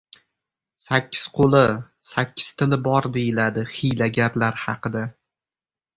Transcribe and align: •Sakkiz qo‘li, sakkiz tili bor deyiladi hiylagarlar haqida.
•Sakkiz 0.85 1.25
qo‘li, 1.39 1.61
sakkiz 2.11 2.49
tili 2.61 2.79
bor 2.89 3.09
deyiladi 3.19 3.67
hiylagarlar 3.75 4.59
haqida. 4.67 5.05